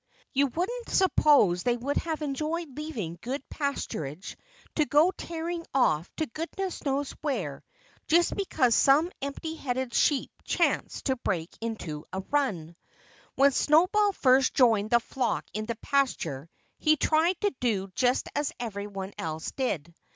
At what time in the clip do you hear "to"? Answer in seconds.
4.73-4.85, 6.15-6.25, 11.05-11.17, 17.41-17.53